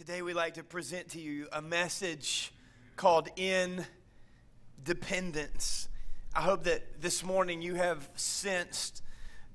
[0.00, 2.54] Today, we like to present to you a message
[2.96, 5.88] called Independence.
[6.34, 9.02] I hope that this morning you have sensed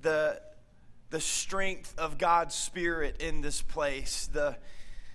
[0.04, 0.40] the,
[1.10, 4.56] the strength of God's Spirit in this place, the,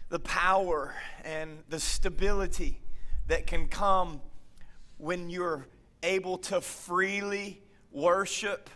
[0.09, 2.81] the power and the stability
[3.29, 4.21] that can come
[4.99, 5.69] when you're
[6.03, 7.63] able to freely
[7.93, 8.69] worship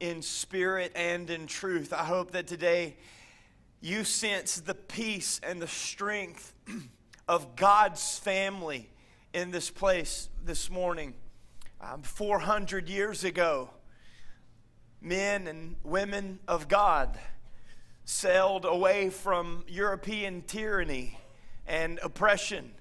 [0.00, 1.92] in spirit and in truth.
[1.92, 2.96] I hope that today
[3.80, 6.52] you sense the peace and the strength
[7.28, 8.90] of God's family
[9.32, 11.14] in this place this morning.
[11.80, 13.70] Um, 400 years ago,
[15.00, 17.18] men and women of God
[18.04, 21.18] sailed away from European tyranny
[21.66, 22.72] and oppression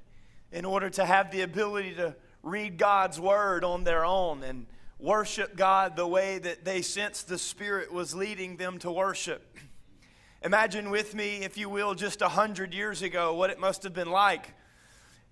[0.51, 2.13] in order to have the ability to
[2.43, 4.65] read God's word on their own and
[4.97, 9.55] worship God the way that they sensed the Spirit was leading them to worship.
[10.41, 13.93] Imagine with me, if you will, just a hundred years ago, what it must have
[13.93, 14.53] been like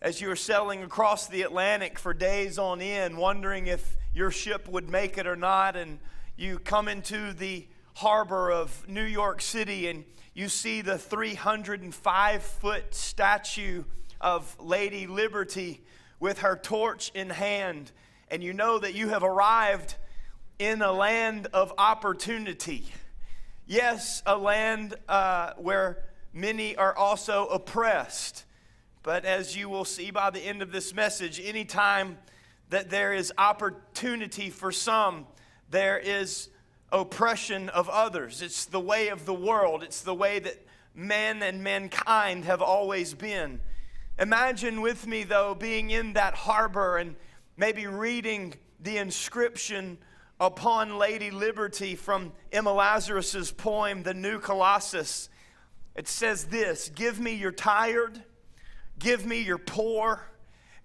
[0.02, 4.68] as you were sailing across the Atlantic for days on end, wondering if your ship
[4.68, 6.00] would make it or not, and
[6.36, 12.94] you come into the harbor of New York City and you see the 305 foot
[12.94, 13.86] statue
[14.20, 15.82] of Lady Liberty
[16.20, 17.94] with her torch in hand,
[18.30, 19.96] and you know that you have arrived
[20.60, 22.84] in a land of opportunity.
[23.70, 28.46] Yes, a land uh, where many are also oppressed.
[29.04, 32.18] But as you will see by the end of this message, anytime
[32.70, 35.28] that there is opportunity for some,
[35.70, 36.48] there is
[36.94, 38.42] oppression of others.
[38.42, 40.66] It's the way of the world, it's the way that
[40.96, 43.60] men and mankind have always been.
[44.18, 47.18] Imagine with me, though, being in that harbor and
[47.58, 49.98] maybe reading the inscription
[50.40, 55.30] upon Lady Liberty from Emma Lazarus's poem, The New Colossus.
[55.96, 58.22] It says this Give me your tired,
[59.00, 60.22] give me your poor,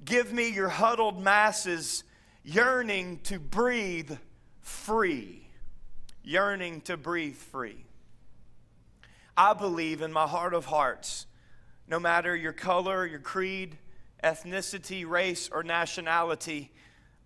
[0.04, 2.04] give me your huddled masses,
[2.44, 4.12] yearning to breathe
[4.60, 5.38] free.
[6.24, 7.84] Yearning to breathe free.
[9.36, 11.26] I believe in my heart of hearts,
[11.88, 13.76] no matter your color, your creed,
[14.22, 16.70] ethnicity, race, or nationality,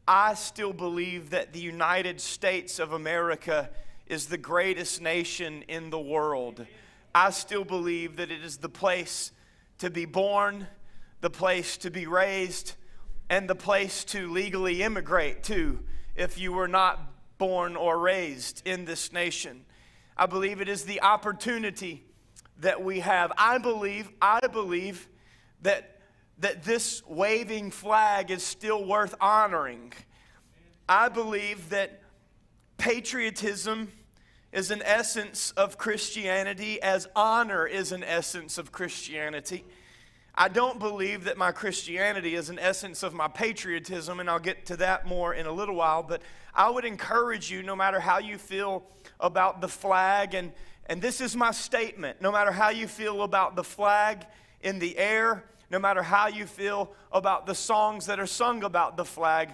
[0.09, 3.71] I still believe that the United States of America
[4.07, 6.65] is the greatest nation in the world.
[7.13, 9.33] I still believe that it is the place
[9.79, 10.69] to be born,
[11.23, 12.75] the place to be raised,
[13.29, 15.81] and the place to legally immigrate to
[16.15, 17.01] if you were not
[17.39, 19.65] born or raised in this nation.
[20.17, 22.05] I believe it is the opportunity
[22.61, 23.33] that we have.
[23.37, 25.09] I believe, I believe
[25.63, 25.96] that
[26.39, 29.93] that this waving flag is still worth honoring.
[30.89, 32.03] I believe that
[32.77, 33.93] patriotism
[34.53, 39.65] is an essence of Christianity, as honor is an essence of Christianity.
[40.35, 44.67] I don't believe that my Christianity is an essence of my patriotism, and I'll get
[44.67, 46.03] to that more in a little while.
[46.03, 46.21] But
[46.55, 48.85] I would encourage you, no matter how you feel
[49.19, 50.53] about the flag, and,
[50.87, 54.27] and this is my statement no matter how you feel about the flag
[54.61, 58.97] in the air, no matter how you feel about the songs that are sung about
[58.97, 59.51] the flag,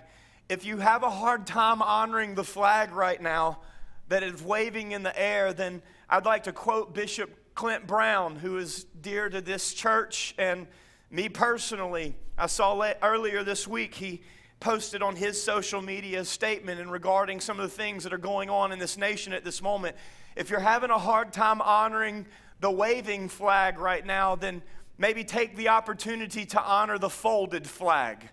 [0.49, 3.61] if you have a hard time honoring the flag right now
[4.09, 5.81] that is waving in the air, then
[6.11, 10.67] I'd like to quote Bishop Clint Brown, who is dear to this church and
[11.11, 12.15] me personally.
[12.37, 14.23] I saw earlier this week he
[14.61, 18.49] posted on his social media statement in regarding some of the things that are going
[18.49, 19.97] on in this nation at this moment.
[20.37, 22.27] If you're having a hard time honoring
[22.61, 24.63] the waving flag right now, then
[24.99, 28.29] maybe take the opportunity to honor the folded flag.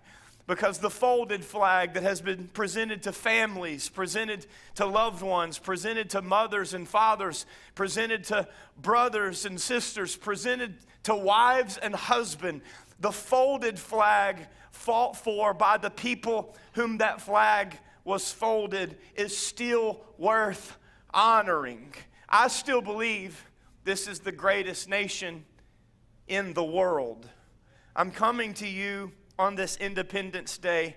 [0.46, 6.10] Because the folded flag that has been presented to families, presented to loved ones, presented
[6.10, 12.64] to mothers and fathers, presented to brothers and sisters, presented to wives and husbands,
[12.98, 20.00] the folded flag fought for by the people whom that flag was folded is still
[20.18, 20.76] worth
[21.12, 21.94] honoring.
[22.28, 23.44] I still believe
[23.84, 25.44] this is the greatest nation
[26.30, 27.28] in the world.
[27.96, 30.96] I'm coming to you on this Independence Day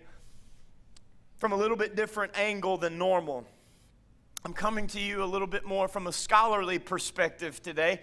[1.38, 3.44] from a little bit different angle than normal.
[4.46, 8.02] I'm coming to you a little bit more from a scholarly perspective today,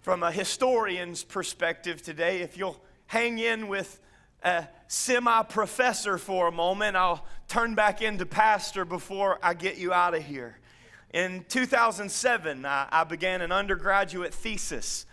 [0.00, 2.40] from a historian's perspective today.
[2.40, 4.00] If you'll hang in with
[4.44, 9.92] a semi professor for a moment, I'll turn back into pastor before I get you
[9.92, 10.56] out of here.
[11.12, 15.04] In 2007, I, began an undergraduate thesis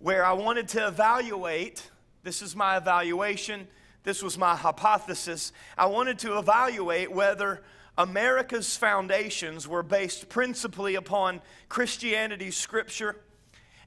[0.00, 1.88] where I wanted to evaluate
[2.22, 3.68] this is my evaluation,
[4.02, 5.52] this was my hypothesis.
[5.76, 7.62] I wanted to evaluate whether
[7.96, 13.16] America's foundations were based principally upon Christianity's scripture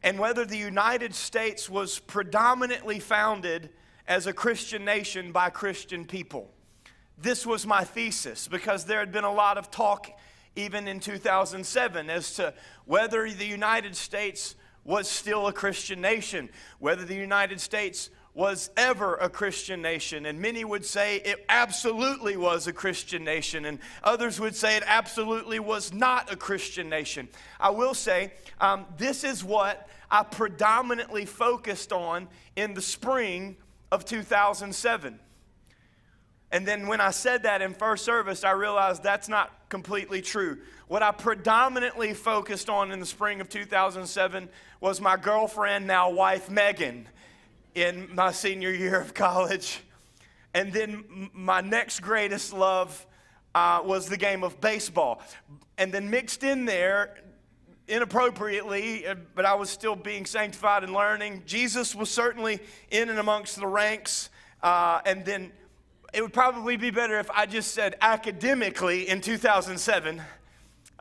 [0.01, 3.69] and whether the United States was predominantly founded
[4.07, 6.51] as a Christian nation by Christian people.
[7.18, 10.12] This was my thesis because there had been a lot of talk
[10.56, 12.54] even in 2007 as to
[12.86, 16.50] whether the United States was still a Christian nation,
[16.80, 20.25] whether the United States was ever a Christian nation.
[20.25, 24.83] And many would say it absolutely was a Christian nation, and others would say it
[24.85, 27.30] absolutely was not a Christian nation.
[27.59, 33.57] I will say um, this is what I predominantly focused on in the spring
[33.91, 35.19] of 2007.
[36.53, 40.59] And then when I said that in first service, I realized that's not completely true.
[40.88, 44.47] What I predominantly focused on in the spring of 2007
[44.79, 47.09] was my girlfriend, now wife, Megan
[47.73, 49.81] in my senior year of college.
[50.53, 53.03] And then my next greatest love
[53.56, 55.23] uh, was the game of baseball.
[55.79, 57.17] And then mixed in there,
[57.88, 61.41] inappropriately, uh, but I was still being sanctified and learning.
[61.47, 62.59] Jesus was certainly
[62.91, 64.29] in and amongst the ranks.
[64.61, 65.51] Uh, and then
[66.13, 70.21] it would probably be better if I just said academically in 2007,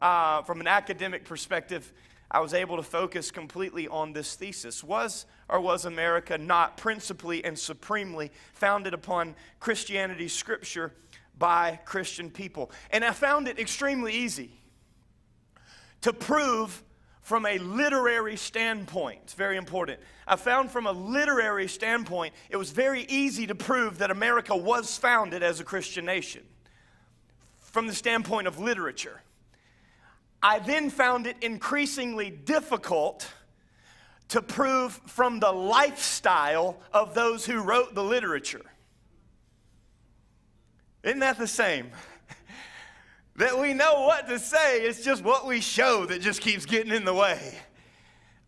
[0.00, 1.92] uh, from an academic perspective,
[2.30, 4.82] I was able to focus completely on this thesis.
[4.82, 10.94] Was or was America not principally and supremely founded upon Christianity, scripture
[11.38, 12.70] by Christian people?
[12.90, 14.50] And I found it extremely easy
[16.00, 16.82] to prove
[17.22, 19.20] from a literary standpoint.
[19.22, 20.00] It's very important.
[20.26, 24.98] I found from a literary standpoint, it was very easy to prove that America was
[24.98, 26.42] founded as a Christian nation
[27.60, 29.22] from the standpoint of literature.
[30.42, 33.30] I then found it increasingly difficult
[34.28, 38.64] to prove from the lifestyle of those who wrote the literature.
[41.04, 41.90] Isn't that the same?
[43.36, 46.92] That we know what to say, it's just what we show that just keeps getting
[46.92, 47.58] in the way.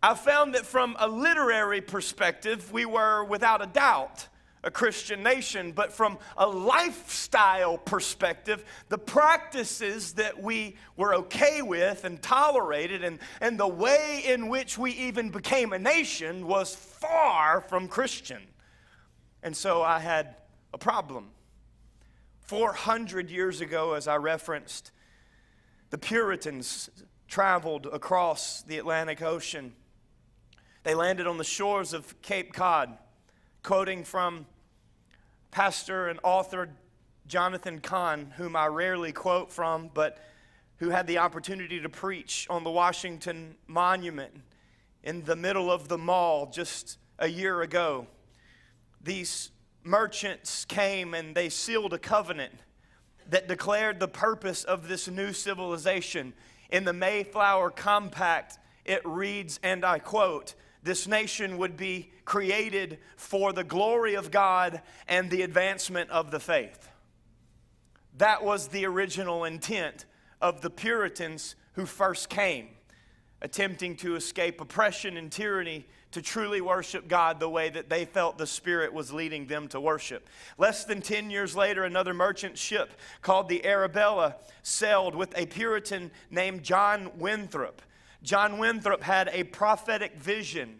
[0.03, 4.27] I found that from a literary perspective, we were without a doubt
[4.65, 12.03] a Christian nation, but from a lifestyle perspective, the practices that we were okay with
[12.03, 17.61] and tolerated, and, and the way in which we even became a nation was far
[17.61, 18.41] from Christian.
[19.43, 20.35] And so I had
[20.73, 21.29] a problem.
[22.45, 24.91] 400 years ago, as I referenced,
[25.89, 26.91] the Puritans
[27.27, 29.73] traveled across the Atlantic Ocean.
[30.83, 32.95] They landed on the shores of Cape Cod,
[33.63, 34.45] quoting from
[35.49, 36.69] pastor and author
[37.25, 40.19] Jonathan Cahn, whom I rarely quote from, but
[40.77, 44.33] who had the opportunity to preach on the Washington Monument
[45.03, 48.05] in the middle of the mall just a year ago.
[49.01, 49.49] These
[49.85, 52.53] merchants came and they sealed a covenant
[53.29, 56.33] that declared the purpose of this new civilization.
[56.69, 63.53] In the Mayflower Compact, it reads, and I quote, this nation would be created for
[63.53, 66.89] the glory of God and the advancement of the faith.
[68.17, 70.05] That was the original intent
[70.41, 72.69] of the Puritans who first came,
[73.41, 75.85] attempting to escape oppression and tyranny
[76.15, 79.81] to truly worship God the way that they felt the Spirit was leading them to
[79.81, 80.29] worship.
[80.57, 86.11] Less than 10 years later, another merchant ship called the Arabella sailed with a Puritan
[86.31, 87.81] named John Winthrop.
[88.23, 90.79] John Winthrop had a prophetic vision.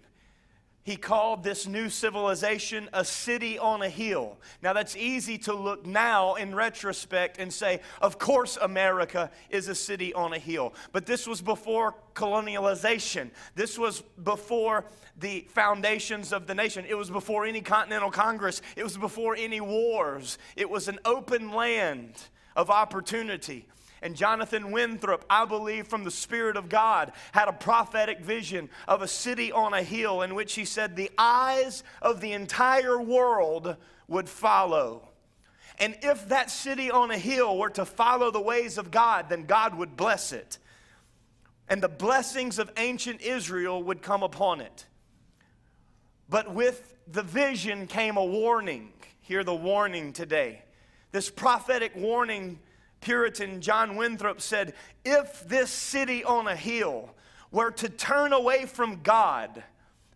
[0.86, 4.38] He called this new civilization a city on a hill.
[4.62, 9.74] Now, that's easy to look now in retrospect and say, of course, America is a
[9.74, 10.76] city on a hill.
[10.92, 13.32] But this was before colonialization.
[13.56, 14.86] This was before
[15.20, 16.86] the foundations of the nation.
[16.88, 18.62] It was before any Continental Congress.
[18.76, 20.38] It was before any wars.
[20.56, 22.14] It was an open land
[22.56, 23.66] of opportunity.
[24.02, 29.02] And Jonathan Winthrop, I believe from the Spirit of God, had a prophetic vision of
[29.02, 33.78] a city on a hill in which he said, The eyes of the entire world
[34.08, 35.10] would follow.
[35.80, 39.44] And if that city on a hill were to follow the ways of God, then
[39.44, 40.58] God would bless it.
[41.68, 44.86] And the blessings of ancient Israel would come upon it.
[46.30, 48.94] But with the vision came a warning.
[49.22, 50.64] Hear the warning today.
[51.12, 52.60] This prophetic warning
[53.06, 54.74] Puritan John Winthrop said,
[55.06, 57.12] If this city on a hill
[57.52, 59.64] were to turn away from God,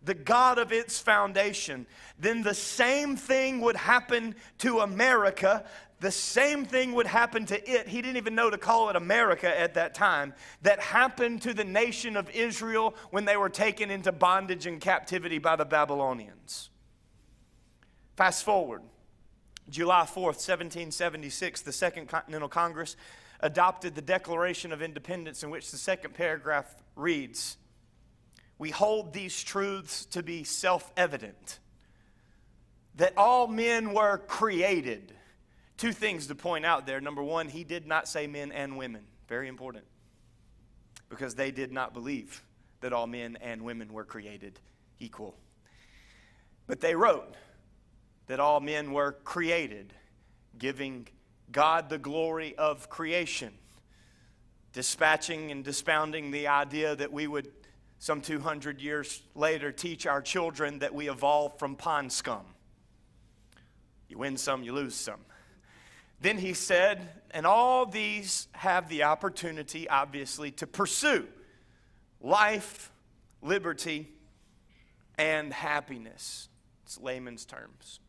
[0.04, 1.86] the God of its foundation,
[2.18, 5.66] then the same thing would happen to America.
[6.00, 7.88] The same thing would happen to it.
[7.88, 10.34] He didn't even know to call it America at that time.
[10.64, 15.38] That happened to the nation of Israel when they were taken into bondage and captivity
[15.38, 16.72] by the Babylonians.
[18.16, 18.82] Fast forward.
[19.70, 22.96] July 4th, 1776, the Second Continental Congress
[23.40, 27.58] adopted the Declaration of Independence, in which the second paragraph reads
[28.60, 31.60] we hold these truths to be self evident
[32.96, 35.14] that all men were created.
[35.78, 37.00] Two things to point out there.
[37.00, 39.04] Number one, he did not say men and women.
[39.30, 39.86] Very important.
[41.08, 42.44] Because they did not believe
[42.82, 44.60] that all men and women were created
[45.00, 45.38] equal.
[46.68, 47.34] But they wrote
[48.30, 49.92] that all men were created,
[50.60, 51.08] giving
[51.52, 53.52] God the glory of creation,
[54.72, 57.50] dispatching and dispounding the idea that we would,
[57.98, 62.46] some 200 years later, teach our children that we evolved from pond scum.
[64.10, 65.22] You win some, you lose some.
[66.22, 71.28] Then he said, and all these have the opportunity, obviously, to pursue
[72.22, 72.92] life,
[73.42, 74.08] liberty,
[75.18, 76.48] and happiness.
[76.84, 78.00] It's layman's terms.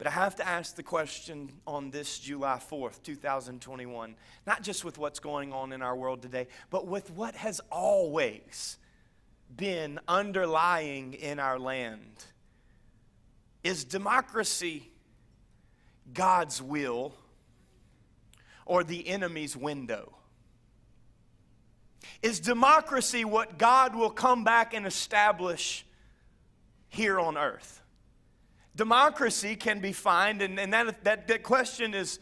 [0.00, 4.16] But I have to ask the question on this July 4th, 2021,
[4.46, 8.78] not just with what's going on in our world today, but with what has always
[9.54, 12.24] been underlying in our land.
[13.62, 14.90] Is democracy
[16.14, 17.12] God's will
[18.64, 20.14] or the enemy's window?
[22.22, 25.84] Is democracy what God will come back and establish
[26.88, 27.79] here on earth?
[28.80, 32.18] Democracy can be fined, and, and that, that, that question is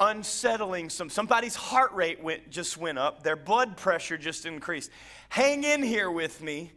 [0.00, 0.90] unsettling.
[0.90, 4.90] Some, somebody's heart rate went, just went up, their blood pressure just increased.
[5.28, 6.72] Hang in here with me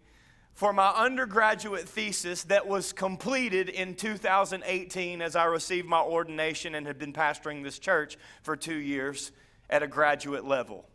[0.53, 6.85] for my undergraduate thesis that was completed in 2018 as I received my ordination and
[6.85, 9.31] had been pastoring this church for two years
[9.67, 10.87] at a graduate level.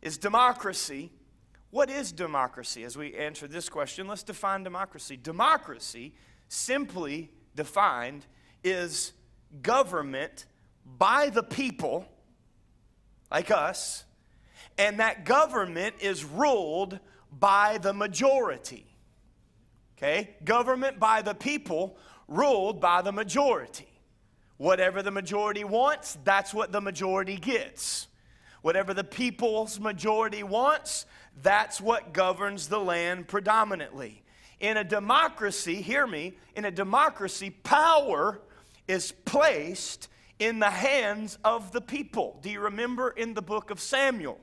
[0.00, 1.10] Is democracy,
[1.72, 2.84] what is democracy?
[2.84, 5.16] As we answer this question, let's define democracy.
[5.16, 6.12] Democracy,
[6.48, 8.26] simply defined,
[8.64, 9.12] is
[9.62, 10.46] government
[10.98, 12.06] by the people,
[13.30, 14.04] like us,
[14.76, 16.98] and that government is ruled
[17.38, 18.86] by the majority.
[19.96, 20.30] Okay?
[20.44, 23.88] Government by the people, ruled by the majority.
[24.56, 28.06] Whatever the majority wants, that's what the majority gets.
[28.62, 31.06] Whatever the people's majority wants,
[31.42, 34.22] that's what governs the land predominantly.
[34.60, 38.40] In a democracy, hear me, in a democracy, power
[38.88, 42.38] is placed in the hands of the people.
[42.42, 44.38] Do you remember in the book of Samuel?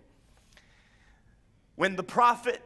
[1.76, 2.62] When the prophet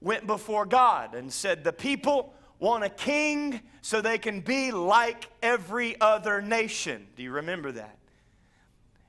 [0.00, 5.28] went before God and said, The people want a king so they can be like
[5.42, 7.08] every other nation.
[7.16, 7.98] Do you remember that?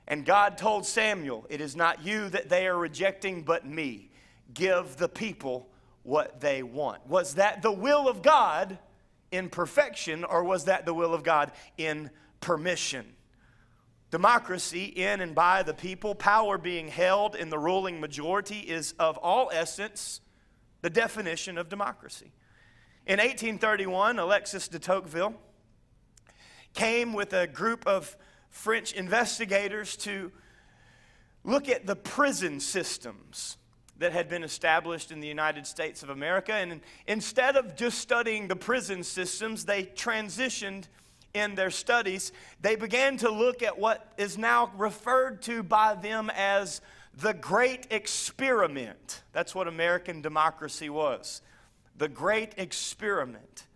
[0.08, 4.10] And God told Samuel, It is not you that they are rejecting, but me.
[4.52, 5.68] Give the people
[6.04, 7.04] what they want.
[7.08, 8.78] Was that the will of God
[9.32, 13.04] in perfection, or was that the will of God in permission?
[14.12, 19.18] Democracy in and by the people, power being held in the ruling majority, is of
[19.18, 20.20] all essence
[20.82, 22.30] the definition of democracy.
[23.06, 25.34] In 1831, Alexis de Tocqueville
[26.74, 28.16] came with a group of
[28.50, 30.30] French investigators to
[31.42, 33.56] look at the prison systems
[33.98, 36.52] that had been established in the United States of America.
[36.52, 40.84] And instead of just studying the prison systems, they transitioned
[41.32, 42.32] in their studies.
[42.60, 46.80] They began to look at what is now referred to by them as
[47.16, 49.22] the great experiment.
[49.32, 51.42] That's what American democracy was.
[51.96, 53.66] The great experiment.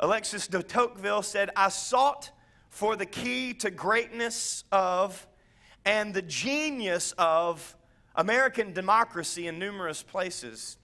[0.00, 2.30] Alexis de Tocqueville said, I sought
[2.68, 5.26] for the key to greatness of
[5.86, 7.76] and the genius of
[8.14, 10.76] American democracy in numerous places.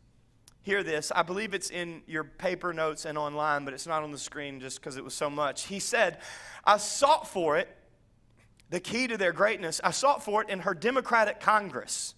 [0.62, 1.10] Hear this.
[1.14, 4.60] I believe it's in your paper notes and online, but it's not on the screen
[4.60, 5.66] just because it was so much.
[5.66, 6.18] He said,
[6.64, 7.68] I sought for it
[8.68, 9.80] the key to their greatness.
[9.82, 12.14] I sought for it in her Democratic Congress.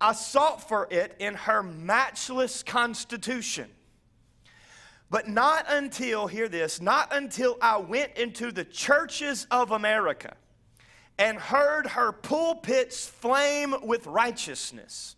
[0.00, 3.70] I sought for it in her matchless Constitution.
[5.08, 10.36] But not until, hear this, not until I went into the churches of America
[11.18, 15.16] and heard her pulpits flame with righteousness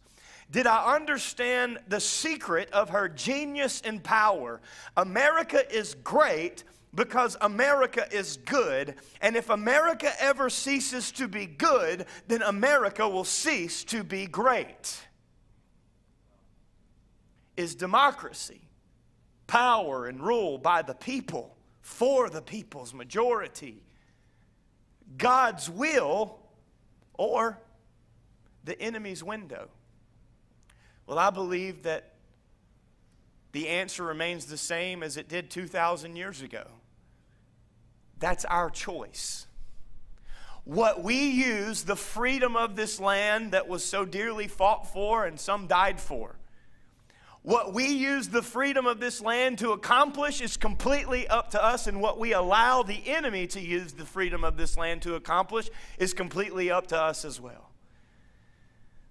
[0.51, 4.61] did I understand the secret of her genius and power.
[4.97, 6.65] America is great
[6.95, 8.95] because America is good.
[9.21, 15.03] And if America ever ceases to be good, then America will cease to be great.
[17.57, 18.63] Is democracy
[19.47, 23.83] power and rule by the people, for the people's majority,
[25.17, 26.39] God's will,
[27.15, 27.59] or
[28.65, 29.69] the enemy's window?
[31.07, 32.13] Well, I believe that
[33.53, 36.67] the answer remains the same as it did 2,000 years ago.
[38.19, 39.47] That's our choice.
[40.65, 45.41] What we use, the freedom of this land that was so dearly fought for and
[45.41, 46.37] some died for,
[47.43, 51.87] What we use the freedom of this land to accomplish is completely up to us,
[51.87, 55.71] and what we allow the enemy to use the freedom of this land to accomplish
[55.99, 57.71] is completely up to us as well.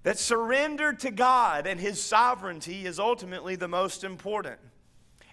[0.04, 4.60] That surrender to God and His sovereignty is ultimately the most important.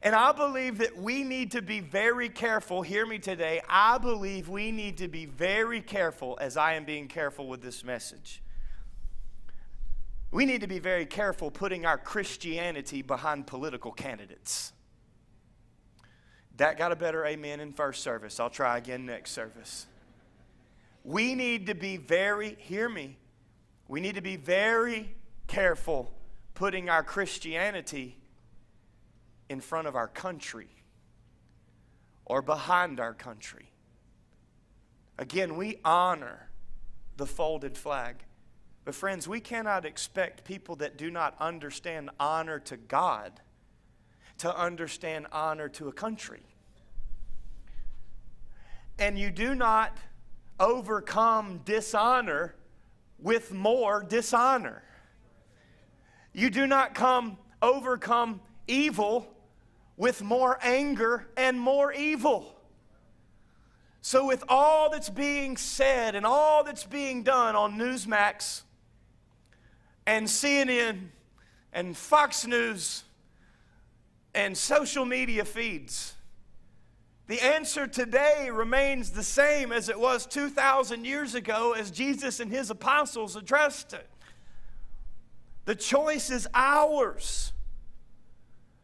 [0.03, 2.83] And I believe that we need to be very careful.
[2.83, 3.63] Hear me today.
[3.69, 7.83] I believe we need to be very careful as I am being careful with this
[7.83, 8.43] message.
[10.35, 14.73] We need to be very careful putting our Christianity behind political candidates.
[16.57, 18.41] That got a better amen in first service.
[18.41, 19.87] I'll try again next service.
[21.05, 23.17] We need to be very, hear me,
[23.87, 25.15] we need to be very
[25.47, 26.13] careful
[26.55, 28.19] putting our Christianity
[29.49, 30.83] in front of our country
[32.25, 33.71] or behind our country.
[35.17, 36.49] Again, we honor
[37.19, 38.25] the folded flag.
[38.85, 43.41] But, friends, we cannot expect people that do not understand honor to God
[44.39, 46.43] to understand honor to a country.
[48.99, 49.97] And you do not
[50.61, 52.55] overcome dishonor
[53.19, 54.83] with more dishonor.
[56.33, 59.27] You do not come overcome evil
[59.97, 62.55] with more anger and more evil.
[64.01, 68.63] So, with all that's being said and all that's being done on Newsmax
[70.07, 71.09] and CNN
[71.73, 73.05] and Fox News
[74.35, 76.15] and social media feeds,
[77.27, 82.51] the answer today remains the same as it was 2,000 years ago as Jesus and
[82.51, 84.09] his apostles addressed it.
[85.65, 87.53] The choice is ours.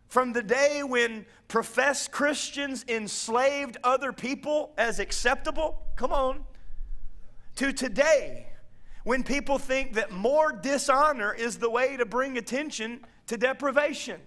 [0.08, 6.44] From the day when professed Christians enslaved other people as acceptable, come on,
[7.56, 8.49] to today
[9.04, 14.20] when people think that more dishonor is the way to bring attention to deprivation.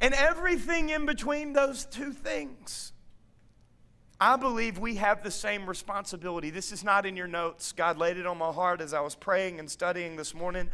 [0.00, 2.92] And everything in between those two things.
[4.20, 6.50] I believe we have the same responsibility.
[6.50, 7.72] This is not in your notes.
[7.72, 10.70] God laid it on my heart as I was praying and studying this morning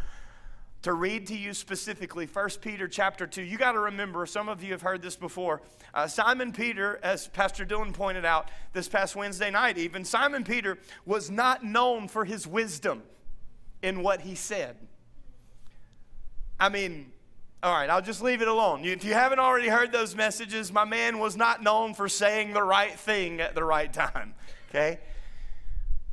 [0.82, 3.42] to read to you specifically 1 Peter chapter 2.
[3.42, 5.62] You got to remember, some of you have heard this before.
[5.94, 10.78] Uh, Simon Peter, as Pastor Dylan pointed out this past Wednesday night, even, Simon Peter
[11.06, 13.02] was not known for his wisdom
[13.80, 14.76] in what he said.
[16.58, 17.12] I mean,
[17.62, 18.84] all right, I'll just leave it alone.
[18.84, 22.62] If you haven't already heard those messages, my man was not known for saying the
[22.62, 24.34] right thing at the right time,
[24.68, 24.98] okay?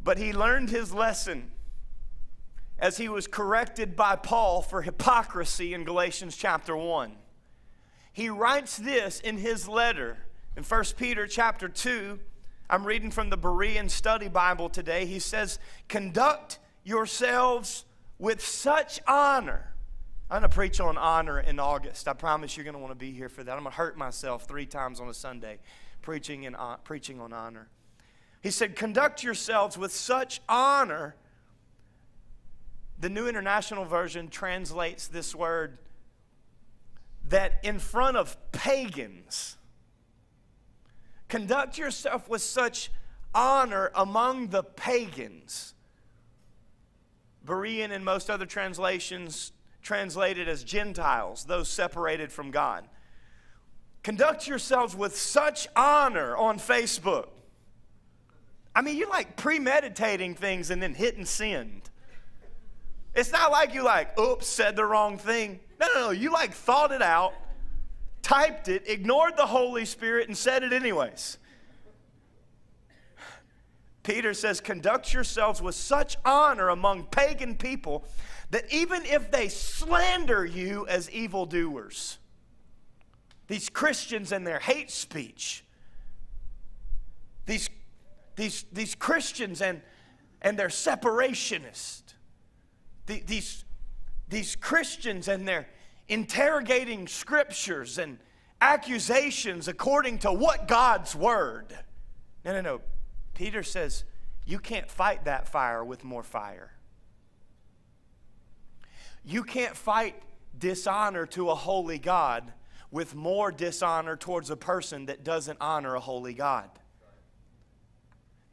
[0.03, 1.51] But he learned his lesson
[2.80, 7.15] as he was corrected by Paul for hypocrisy in Galatians chapter 1.
[8.13, 10.18] He writes this in his letter
[10.56, 12.20] in 1 Peter chapter 2.
[12.70, 15.06] I'm reading from the Berean Study Bible today.
[15.06, 17.86] He says, Conduct yourselves
[18.18, 19.74] with such honor.
[20.30, 22.08] I'm going to preach on honor in August.
[22.08, 23.52] I promise you're going to want to be here for that.
[23.52, 25.58] I'm going to hurt myself three times on a Sunday
[26.02, 27.68] preaching, in, uh, preaching on honor.
[28.42, 31.15] He said, Conduct yourselves with such honor
[32.99, 35.77] the New International Version translates this word
[37.29, 39.55] that in front of pagans,
[41.27, 42.91] conduct yourself with such
[43.33, 45.73] honor among the pagans.
[47.45, 52.88] Berean and most other translations translated as Gentiles, those separated from God.
[54.03, 57.27] Conduct yourselves with such honor on Facebook.
[58.75, 61.88] I mean, you're like premeditating things and then hitting send.
[63.19, 65.60] It's not like you like, oops, said the wrong thing.
[65.77, 66.12] No, no, no.
[66.12, 67.34] You like thought it out,
[68.21, 71.38] typed it, ignored the Holy Spirit, and said it anyways.
[74.03, 78.05] Peter says, Conduct yourselves with such honor among pagan people
[78.51, 82.19] that even if they slander you as evildoers,
[83.47, 85.65] these Christians and their hate speech,
[87.45, 87.69] these,
[88.38, 89.82] these, these Christians and,
[90.41, 92.09] and their separationists,
[93.10, 93.65] the, these,
[94.30, 95.67] these Christians and they're
[96.08, 98.19] interrogating scriptures and
[98.62, 101.78] accusations according to what God's word.
[102.45, 102.82] No, no, no.
[103.34, 104.04] Peter says,
[104.45, 106.72] you can't fight that fire with more fire.
[109.26, 110.15] You can't fight
[110.58, 112.54] dishonor to a holy God
[112.91, 116.69] with more dishonor towards a person that doesn't honor a holy God.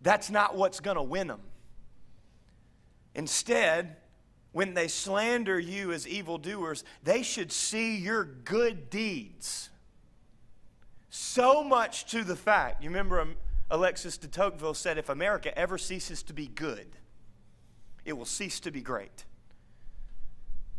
[0.01, 1.41] That's not what's going to win them.
[3.15, 3.97] Instead,
[4.57, 9.69] when they slander you as evildoers, they should see your good deeds.
[11.11, 13.37] So much to the fact, you remember um,
[13.71, 16.87] Alexis de Tocqueville said, if America ever ceases to be good,
[18.07, 19.27] it will cease to be great.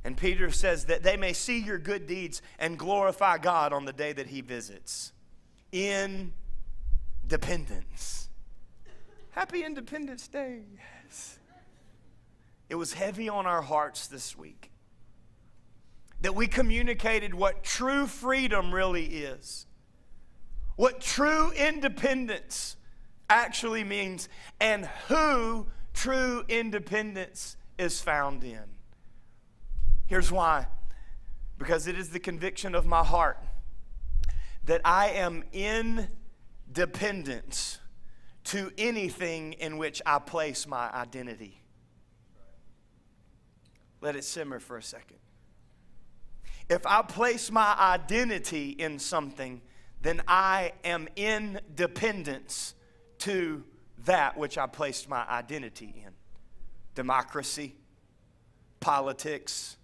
[0.04, 3.94] And Peter says that they may see your good deeds and glorify God on the
[3.94, 5.14] day that he visits.
[5.72, 6.34] In
[7.28, 8.30] dependence.
[9.34, 10.62] Happy Independence Day.
[11.06, 11.37] Yes.
[12.70, 14.72] It was heavy on our hearts this week
[16.22, 19.68] that we communicated what true freedom really is,
[20.76, 22.76] what true independence
[23.30, 24.28] actually means,
[24.60, 28.64] and who true independence is found in.
[30.08, 30.68] Here's why
[31.58, 33.44] because it is the conviction of my heart
[34.66, 36.08] that I am in
[36.72, 37.80] dependence
[38.46, 41.57] to anything in which I place my identity.
[44.08, 45.18] Let it simmer for a second.
[46.70, 49.60] If I place my identity in something,
[50.02, 52.74] then I am in dependence
[53.18, 53.66] to
[54.06, 56.14] that which I placed my identity in
[56.96, 57.76] democracy,
[58.80, 59.76] politics,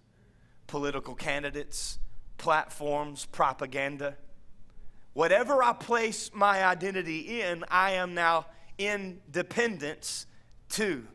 [0.67, 1.99] political candidates,
[2.37, 4.15] platforms, propaganda.
[5.11, 8.45] Whatever I place my identity in, I am now
[8.77, 10.27] in dependence
[10.69, 11.05] to.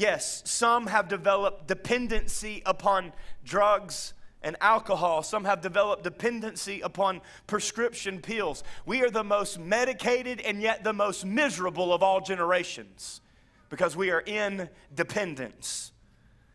[0.00, 3.12] Yes, some have developed dependency upon
[3.44, 5.22] drugs and alcohol.
[5.22, 8.64] Some have developed dependency upon prescription pills.
[8.86, 13.20] We are the most medicated and yet the most miserable of all generations
[13.68, 15.92] because we are in dependence.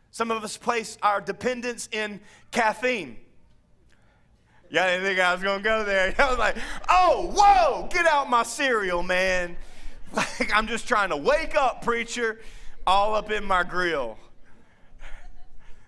[0.09, 3.15] Some of us place our dependence in caffeine.
[4.71, 6.15] Y'all didn't think I was gonna go there.
[6.17, 6.57] I was like,
[6.89, 9.55] oh, whoa, get out my cereal, man.
[10.13, 12.39] Like, I'm just trying to wake up, preacher,
[12.87, 14.17] all up in my grill.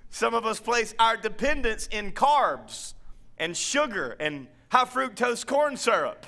[0.09, 2.93] Some of us place our dependence in carbs
[3.37, 6.25] and sugar and high fructose corn syrup.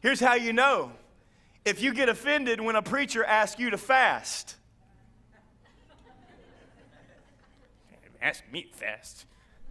[0.00, 0.92] Here's how you know
[1.64, 4.54] if you get offended when a preacher asks you to fast.
[8.22, 9.24] Ask me to fast.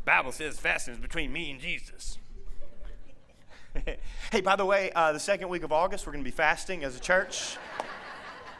[0.03, 2.17] Bible says fasting is between me and Jesus.
[4.31, 6.83] hey, by the way, uh, the second week of August, we're going to be fasting
[6.83, 7.57] as a church.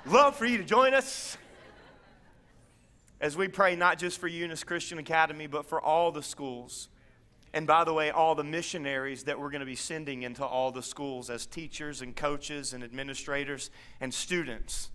[0.08, 1.36] Love for you to join us
[3.20, 6.90] as we pray not just for Eunice Christian Academy, but for all the schools.
[7.56, 10.72] And by the way, all the missionaries that we're going to be sending into all
[10.72, 14.92] the schools as teachers and coaches and administrators and students,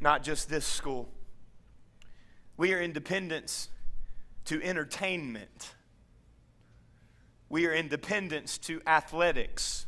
[0.00, 1.10] not just this school.
[2.56, 3.68] We are independence
[4.46, 5.74] to entertainment.
[7.50, 9.84] We are independence to athletics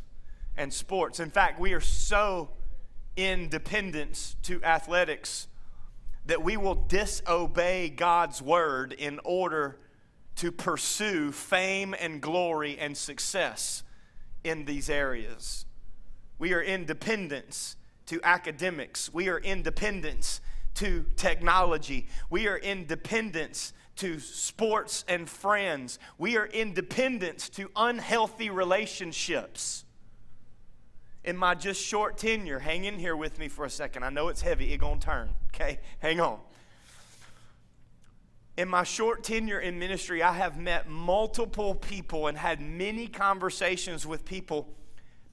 [0.55, 1.19] and sports.
[1.19, 2.51] In fact, we are so
[3.17, 5.49] independence to athletics
[6.27, 9.79] that we will disobey God's word in order
[10.37, 13.83] to pursue fame and glory and success
[14.43, 15.67] in these areas.
[16.39, 19.13] We are independence to academics.
[19.13, 20.41] We are independence
[20.75, 22.09] to technology.
[22.31, 25.99] We are independence to sports and friends.
[26.19, 29.84] We are independence to unhealthy relationships.
[31.25, 34.05] In my just short tenure, hang in here with me for a second.
[34.05, 35.81] I know it's heavy, it's gonna turn, okay?
[36.01, 36.39] Hang on.
[38.57, 44.07] In my short tenure in ministry, I have met multiple people and had many conversations
[44.07, 44.69] with people,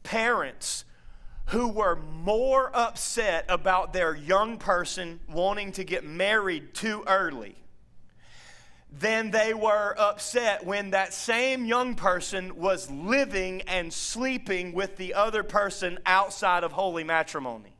[0.01, 0.86] parents
[1.47, 7.61] who were more upset about their young person wanting to get married too early
[8.91, 15.13] than they were upset when that same young person was living and sleeping with the
[15.13, 17.73] other person outside of holy matrimony.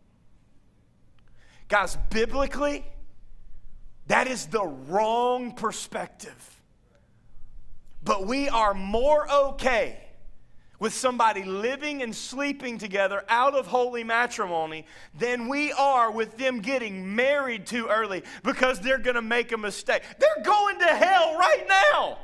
[1.68, 2.86] Guys, biblically,
[4.08, 6.62] that is the wrong perspective.
[8.04, 10.11] But we are more okay
[10.82, 14.84] with somebody living and sleeping together out of holy matrimony
[15.18, 19.58] than we are with them getting married too early because they're going to make a
[19.58, 20.02] mistake.
[20.20, 22.18] They're going to hell right now.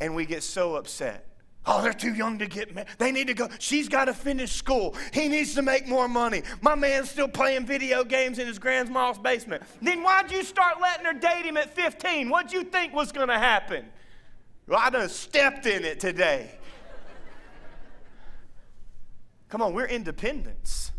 [0.00, 1.26] And we get so upset.
[1.66, 2.88] Oh, they're too young to get married.
[2.96, 3.48] They need to go.
[3.58, 4.94] She's got to finish school.
[5.12, 6.42] He needs to make more money.
[6.62, 9.62] My man's still playing video games in his grandma's basement.
[9.82, 12.30] Then why'd you start letting her date him at 15?
[12.30, 13.84] What'd you think was going to happen?
[14.66, 16.50] Well, I done stepped in it today.
[19.48, 20.92] Come on, we're independents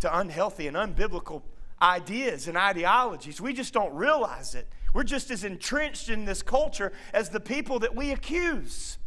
[0.00, 1.42] to unhealthy and unbiblical
[1.80, 3.40] ideas and ideologies.
[3.40, 4.66] We just don't realize it.
[4.92, 8.98] We're just as entrenched in this culture as the people that we accuse.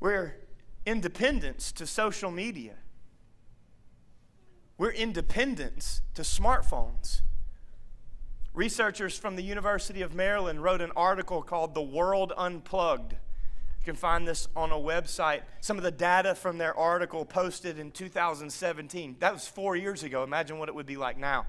[0.00, 0.36] We're
[0.86, 2.74] independents to social media.
[4.78, 7.20] We're independents to smartphones.
[8.54, 13.12] Researchers from the University of Maryland wrote an article called The World Unplugged.
[13.12, 15.42] You can find this on a website.
[15.60, 19.16] Some of the data from their article posted in 2017.
[19.18, 20.22] That was four years ago.
[20.22, 21.46] Imagine what it would be like now.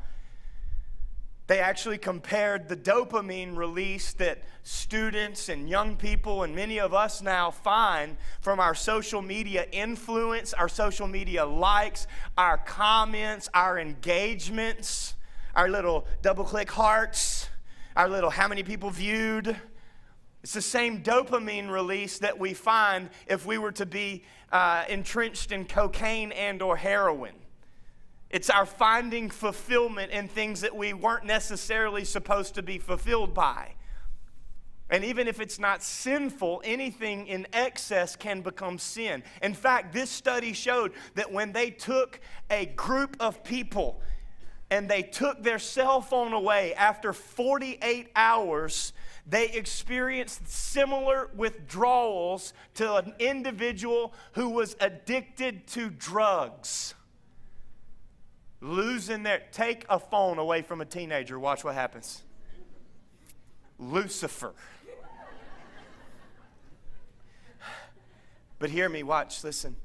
[1.46, 7.22] They actually compared the dopamine release that students and young people and many of us
[7.22, 15.14] now find from our social media influence, our social media likes, our comments, our engagements,
[15.56, 17.50] our little double click hearts,
[17.96, 19.56] our little how many people viewed.
[20.44, 25.52] It's the same dopamine release that we find if we were to be uh, entrenched
[25.52, 27.34] in cocaine and or heroin.
[28.30, 33.76] It's our finding fulfillment in things that we weren't necessarily supposed to be fulfilled by.
[34.90, 39.24] And even if it's not sinful, anything in excess can become sin.
[39.42, 42.20] In fact, this study showed that when they took
[42.52, 44.02] a group of people
[44.70, 46.74] and they took their cell phone away.
[46.74, 48.94] After 48 hours,
[49.28, 56.96] they experienced similar withdrawals to an individual who was addicted to drugs.
[58.62, 61.40] Losing their take a phone away from a teenager.
[61.40, 62.24] Watch what happens.
[63.78, 64.54] Lucifer.
[68.58, 69.76] But hear me watch listen.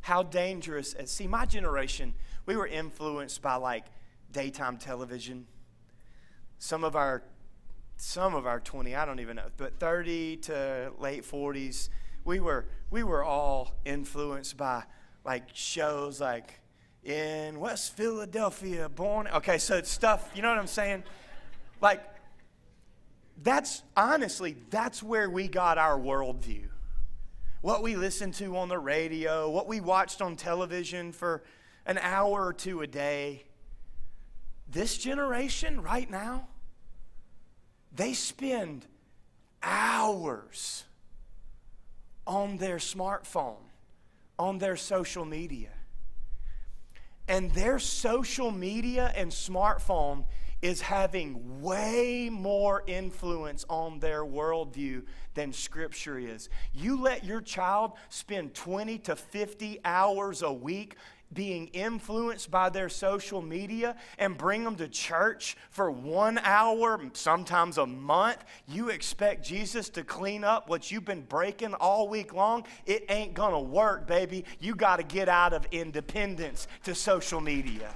[0.00, 2.14] How dangerous see my generation
[2.46, 3.84] we were influenced by like
[4.32, 5.46] daytime television
[6.58, 7.22] some of our
[7.96, 11.88] some of our 20 i don't even know but 30 to late 40s
[12.24, 14.84] we were we were all influenced by
[15.24, 16.60] like shows like
[17.06, 19.28] in West Philadelphia, born.
[19.28, 21.04] Okay, so it's stuff, you know what I'm saying?
[21.80, 22.02] Like,
[23.42, 26.68] that's honestly, that's where we got our worldview.
[27.60, 31.44] What we listened to on the radio, what we watched on television for
[31.86, 33.44] an hour or two a day.
[34.68, 36.48] This generation right now,
[37.94, 38.86] they spend
[39.62, 40.84] hours
[42.26, 43.62] on their smartphone,
[44.38, 45.70] on their social media.
[47.28, 50.26] And their social media and smartphone
[50.62, 55.02] is having way more influence on their worldview
[55.34, 56.48] than Scripture is.
[56.72, 60.96] You let your child spend 20 to 50 hours a week
[61.32, 67.78] being influenced by their social media and bring them to church for one hour, sometimes
[67.78, 72.64] a month, you expect Jesus to clean up what you've been breaking all week long?
[72.86, 74.44] It ain't gonna work, baby.
[74.60, 77.94] You gotta get out of independence to social media.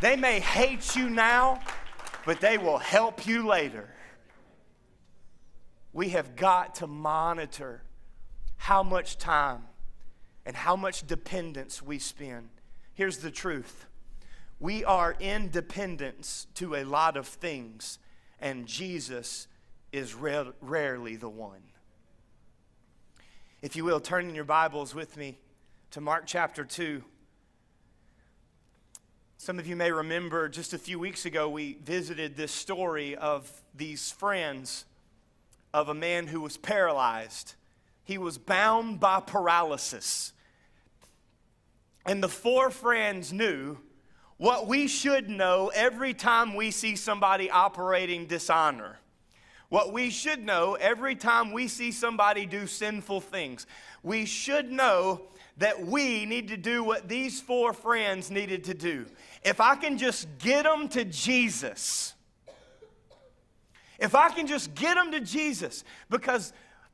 [0.00, 1.60] They may hate you now,
[2.26, 3.88] but they will help you later.
[5.92, 7.82] We have got to monitor
[8.56, 9.64] how much time
[10.44, 12.48] and how much dependence we spend.
[12.94, 13.86] Here's the truth
[14.60, 17.98] we are in dependence to a lot of things,
[18.40, 19.48] and Jesus
[19.90, 21.62] is ra- rarely the one.
[23.60, 25.38] If you will, turn in your Bibles with me
[25.90, 27.02] to Mark chapter 2.
[29.36, 33.50] Some of you may remember just a few weeks ago, we visited this story of
[33.74, 34.84] these friends
[35.74, 37.54] of a man who was paralyzed
[38.04, 40.32] he was bound by paralysis.
[42.04, 43.78] And the four friends knew
[44.36, 48.98] what we should know every time we see somebody operating dishonor.
[49.68, 53.66] What we should know every time we see somebody do sinful things.
[54.02, 55.22] We should know
[55.58, 59.06] that we need to do what these four friends needed to do.
[59.44, 62.14] If I can just get them to Jesus,
[63.98, 66.52] if I can just get them to Jesus, because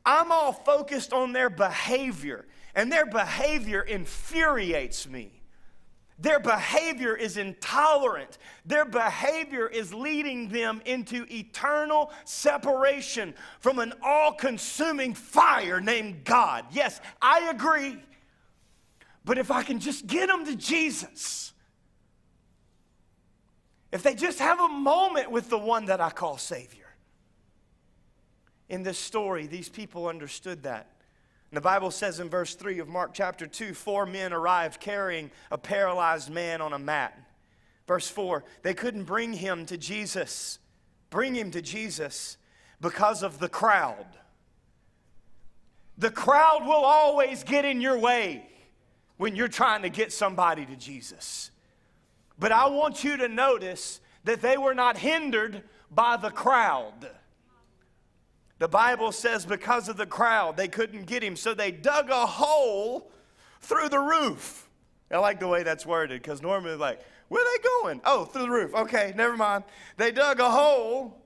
[0.08, 5.42] I'm all focused on their behavior, and their behavior infuriates me.
[6.18, 8.38] Their behavior is intolerant.
[8.64, 16.64] Their behavior is leading them into eternal separation from an all consuming fire named God.
[16.70, 17.98] Yes, I agree.
[19.26, 21.52] But if I can just get them to Jesus,
[23.92, 26.77] if they just have a moment with the one that I call Savior,
[28.68, 30.88] in this story, these people understood that.
[31.50, 35.30] And the Bible says in verse 3 of Mark chapter 2 four men arrived carrying
[35.50, 37.18] a paralyzed man on a mat.
[37.86, 40.58] Verse 4 they couldn't bring him to Jesus,
[41.08, 42.36] bring him to Jesus
[42.80, 44.06] because of the crowd.
[45.96, 48.46] The crowd will always get in your way
[49.16, 51.50] when you're trying to get somebody to Jesus.
[52.38, 57.10] But I want you to notice that they were not hindered by the crowd.
[58.58, 62.26] The Bible says because of the crowd, they couldn't get him, so they dug a
[62.26, 63.10] hole
[63.60, 64.68] through the roof.
[65.10, 68.00] I like the way that's worded because normally, like, where are they going?
[68.04, 68.74] Oh, through the roof.
[68.74, 69.64] Okay, never mind.
[69.96, 71.16] They dug a hole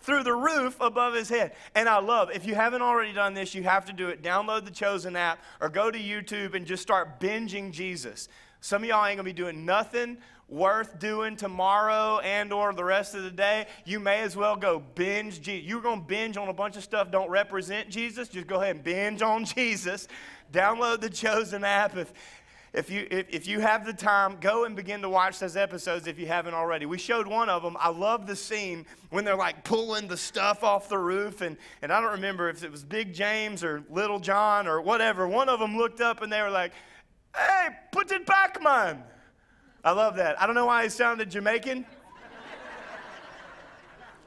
[0.00, 1.54] through the roof above his head.
[1.74, 4.22] And I love, if you haven't already done this, you have to do it.
[4.22, 8.28] Download the Chosen app or go to YouTube and just start binging Jesus.
[8.60, 10.18] Some of y'all ain't gonna be doing nothing
[10.48, 14.82] worth doing tomorrow and or the rest of the day, you may as well go
[14.94, 15.46] binge.
[15.46, 18.28] You're going to binge on a bunch of stuff don't represent Jesus.
[18.28, 20.08] Just go ahead and binge on Jesus.
[20.52, 21.96] Download the Chosen app.
[21.96, 22.12] If,
[22.72, 26.06] if you, if, if you have the time, go and begin to watch those episodes
[26.06, 26.86] if you haven't already.
[26.86, 27.76] We showed one of them.
[27.78, 31.40] I love the scene when they're like pulling the stuff off the roof.
[31.42, 35.26] And, and I don't remember if it was Big James or Little John or whatever.
[35.28, 36.72] One of them looked up and they were like,
[37.34, 39.02] hey, put it back, man.
[39.84, 40.40] I love that.
[40.40, 41.86] I don't know why it sounded Jamaican.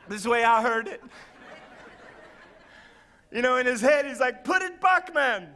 [0.07, 1.01] this is the way I heard it.
[3.31, 5.55] You know, in his head, he's like, put it back, man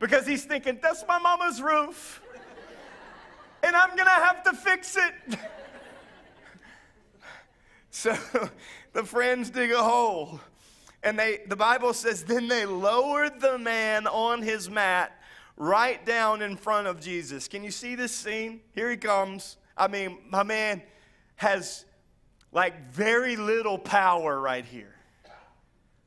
[0.00, 2.22] because he's thinking, that's my mama's roof.
[3.62, 5.38] And I'm going to have to fix it.
[7.90, 8.16] so
[8.94, 10.40] the friends dig a hole.
[11.02, 15.12] And they, the Bible says, then they lowered the man on his mat
[15.60, 17.46] right down in front of Jesus.
[17.46, 18.62] Can you see this scene?
[18.72, 19.58] Here he comes.
[19.76, 20.82] I mean, my man
[21.36, 21.84] has
[22.50, 24.94] like very little power right here.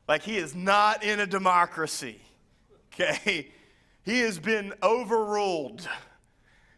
[0.07, 2.19] Like he is not in a democracy.
[2.93, 3.47] Okay?
[4.03, 5.89] He has been overruled.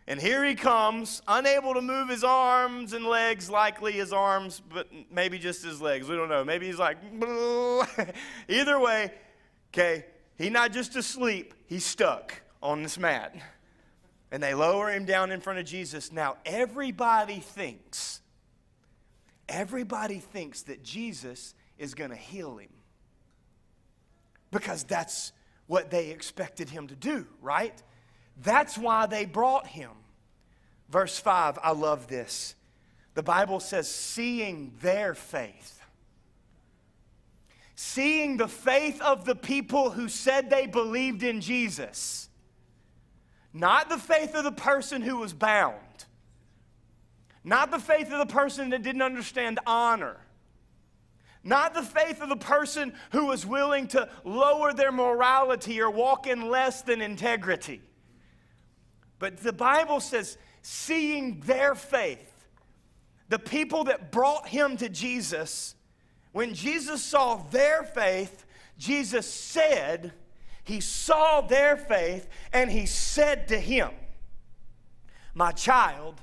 [0.07, 4.87] And here he comes, unable to move his arms and legs, likely his arms, but
[5.11, 6.07] maybe just his legs.
[6.07, 6.45] We don't know.
[6.45, 6.95] Maybe he's like,
[8.47, 9.11] either way,
[9.73, 10.05] okay,
[10.37, 13.35] he's not just asleep, he's stuck on this mat.
[14.31, 16.11] And they lower him down in front of Jesus.
[16.11, 18.21] Now, everybody thinks,
[19.47, 22.69] everybody thinks that Jesus is going to heal him
[24.51, 25.31] because that's
[25.67, 27.81] what they expected him to do, right?
[28.41, 29.91] That's why they brought him.
[30.89, 32.55] Verse 5, I love this.
[33.13, 35.81] The Bible says, seeing their faith.
[37.75, 42.29] Seeing the faith of the people who said they believed in Jesus.
[43.55, 45.79] Not the faith of the person who was bound.
[47.43, 50.17] Not the faith of the person that didn't understand honor
[51.45, 56.25] not the faith of the person who was willing to lower their morality or walk
[56.25, 57.81] in less than integrity.
[59.19, 62.47] But the Bible says, seeing their faith,
[63.29, 65.75] the people that brought him to Jesus,
[66.31, 68.45] when Jesus saw their faith,
[68.79, 70.13] Jesus said,
[70.65, 73.91] He saw their faith, and He said to him,
[75.33, 76.19] My child,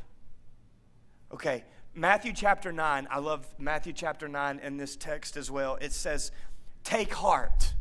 [1.32, 5.78] okay, Matthew chapter 9, I love Matthew chapter 9 in this text as well.
[5.80, 6.32] It says,
[6.84, 7.74] Take heart.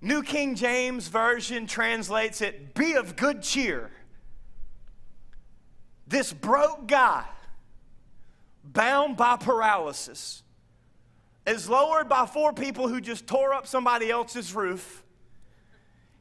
[0.00, 3.90] New King James Version translates it, Be of good cheer.
[6.06, 7.24] This broke guy,
[8.62, 10.42] bound by paralysis,
[11.46, 15.02] is lowered by four people who just tore up somebody else's roof.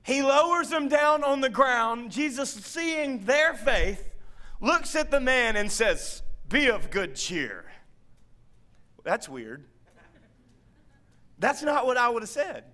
[0.04, 2.12] He lowers them down on the ground.
[2.12, 4.10] Jesus, seeing their faith,
[4.60, 7.66] looks at the man and says, Be of good cheer.
[9.04, 9.64] That's weird.
[11.38, 12.66] That's not what I would have said.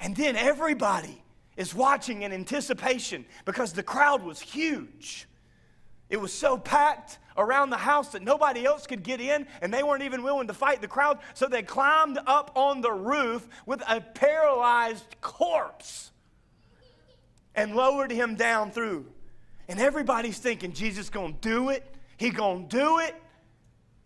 [0.00, 1.22] And then everybody
[1.56, 5.28] is watching in anticipation because the crowd was huge.
[6.08, 9.82] It was so packed around the house that nobody else could get in, and they
[9.82, 11.18] weren't even willing to fight the crowd.
[11.34, 16.10] So they climbed up on the roof with a paralyzed corpse
[17.54, 19.06] and lowered him down through
[19.68, 21.82] and everybody's thinking, Jesus to do it.
[22.16, 23.14] He to do it.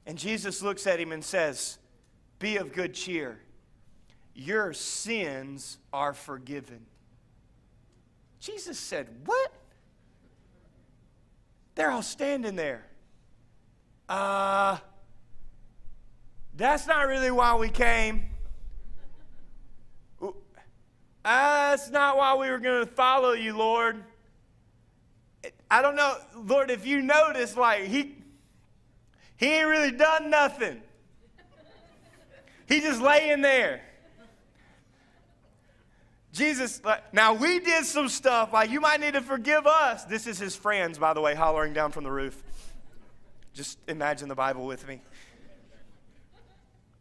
[0.06, 1.78] And Jesus looks at him and says,
[2.38, 3.40] Be of good cheer.
[4.34, 6.86] Your sins are forgiven.
[8.38, 9.52] Jesus said, What?
[11.74, 12.86] They're all standing there.
[14.08, 14.78] Uh,
[16.56, 18.28] that's not really why we came.
[21.24, 24.04] That's not why we were going to follow you, Lord.
[25.68, 28.14] I don't know, Lord, if you notice, like, he,
[29.36, 30.80] he ain't really done nothing.
[32.68, 33.80] He just laying there.
[36.32, 36.80] Jesus,
[37.12, 40.04] now we did some stuff, like, you might need to forgive us.
[40.04, 42.40] This is his friends, by the way, hollering down from the roof.
[43.56, 45.00] Just imagine the Bible with me.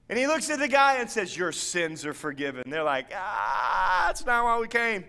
[0.08, 2.64] And he looks at the guy and says, Your sins are forgiven.
[2.68, 5.04] They're like, Ah, that's not why we came.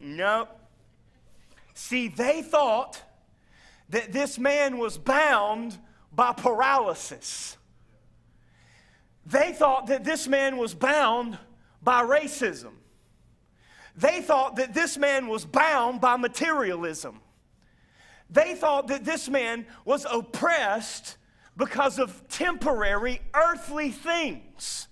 [0.00, 0.48] Nope.
[1.74, 3.02] See, they thought
[3.90, 5.76] that this man was bound
[6.10, 7.58] by paralysis.
[9.26, 11.38] They thought that this man was bound
[11.82, 12.72] by racism.
[13.94, 17.20] They thought that this man was bound by materialism.
[18.30, 21.16] They thought that this man was oppressed
[21.56, 24.88] because of temporary earthly things.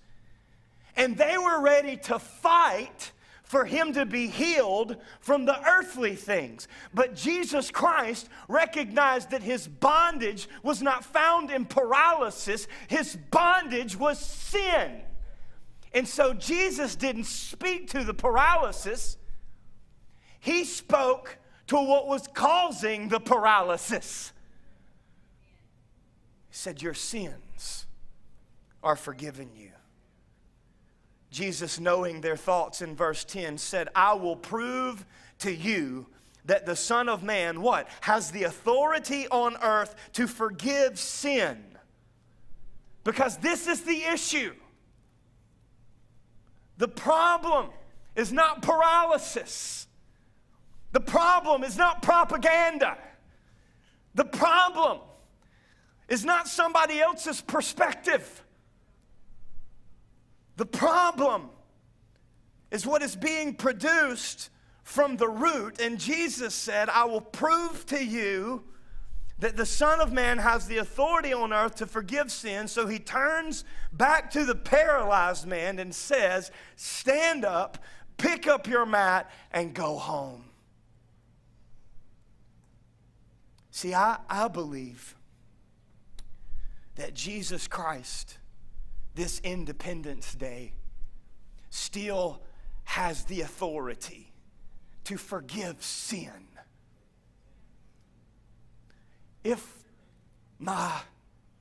[0.95, 3.11] And they were ready to fight
[3.43, 6.67] for him to be healed from the earthly things.
[6.93, 14.19] But Jesus Christ recognized that his bondage was not found in paralysis, his bondage was
[14.19, 15.01] sin.
[15.93, 19.17] And so Jesus didn't speak to the paralysis,
[20.39, 24.31] he spoke to what was causing the paralysis.
[26.49, 27.85] He said, Your sins
[28.83, 29.71] are forgiven you.
[31.31, 35.05] Jesus, knowing their thoughts in verse 10, said, I will prove
[35.39, 36.07] to you
[36.45, 37.89] that the Son of Man, what?
[38.01, 41.63] Has the authority on earth to forgive sin.
[43.03, 44.53] Because this is the issue.
[46.77, 47.69] The problem
[48.15, 49.87] is not paralysis.
[50.95, 52.97] The problem is not propaganda.
[54.13, 54.99] The problem
[56.07, 58.45] is not somebody else's perspective.
[60.55, 61.49] The problem
[62.71, 64.51] is what is being produced
[64.83, 65.81] from the root.
[65.81, 68.63] And Jesus said, I will prove to you
[69.39, 72.69] that the Son of Man has the authority on earth to forgive sin.
[72.69, 77.79] So he turns back to the paralyzed man and says, Stand up,
[78.15, 80.45] pick up your mat, and go home.
[83.75, 85.17] See, I, I believe
[86.95, 88.37] that Jesus Christ
[89.15, 90.71] this Independence Day
[91.71, 92.41] still
[92.85, 94.31] has the authority
[95.03, 96.47] to forgive sin.
[99.43, 99.83] If
[100.57, 101.01] my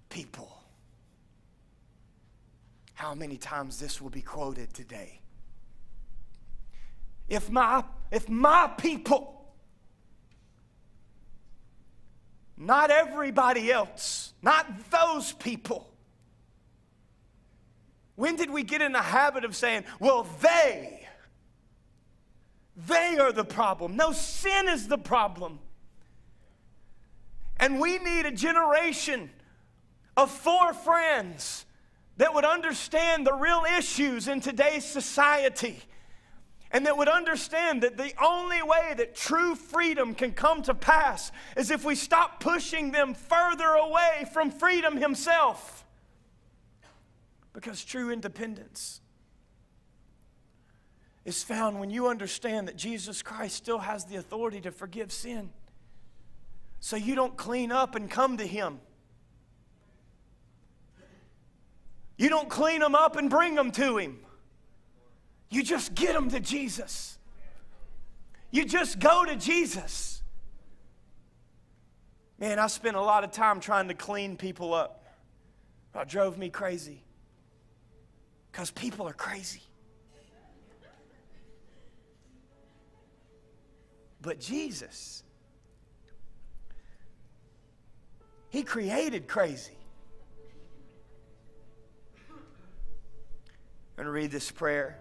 [0.09, 0.57] people,
[2.93, 5.21] how many times this will be quoted today?
[7.29, 9.34] If my, if my people,
[12.57, 15.91] not everybody else, not those people,
[18.17, 21.07] when did we get in the habit of saying, well, they,
[22.87, 23.97] they are the problem?
[23.97, 25.59] No, sin is the problem.
[27.57, 29.31] And we need a generation
[30.17, 31.67] of four friends
[32.19, 35.83] that would understand the real issues in today's society
[36.75, 41.31] and that would understand that the only way that true freedom can come to pass
[41.57, 45.87] is if we stop pushing them further away from freedom himself.
[47.53, 49.01] Because true independence
[51.25, 55.51] is found when you understand that Jesus Christ still has the authority to forgive sin.
[56.81, 58.81] So you don't clean up and come to Him.
[62.19, 64.24] You don't clean them up and bring them to Him.
[65.55, 67.17] You just get them to Jesus.
[68.51, 70.21] You just go to Jesus.
[72.41, 75.07] Man, I spent a lot of time trying to clean people up.
[75.95, 77.05] It drove me crazy.
[78.51, 79.63] Because people are crazy.
[84.21, 85.23] But Jesus,
[88.49, 89.79] He created crazy.
[92.29, 92.35] I'm
[93.95, 94.99] going to read this prayer.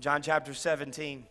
[0.00, 1.26] John chapter 17.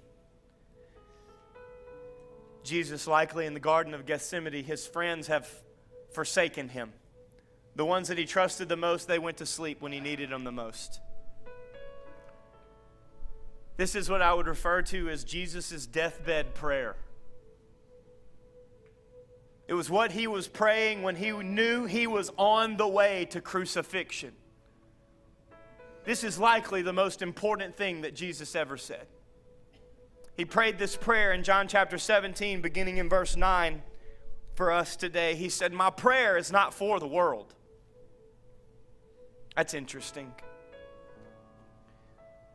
[2.63, 5.49] Jesus, likely in the Garden of Gethsemane, his friends have
[6.11, 6.93] forsaken him.
[7.75, 10.43] The ones that he trusted the most, they went to sleep when he needed them
[10.43, 10.99] the most.
[13.77, 16.95] This is what I would refer to as Jesus' deathbed prayer.
[19.67, 23.41] It was what he was praying when he knew he was on the way to
[23.41, 24.33] crucifixion.
[26.05, 29.07] This is likely the most important thing that Jesus ever said.
[30.35, 33.81] He prayed this prayer in John chapter 17, beginning in verse 9
[34.55, 35.35] for us today.
[35.35, 37.53] He said, My prayer is not for the world.
[39.55, 40.31] That's interesting.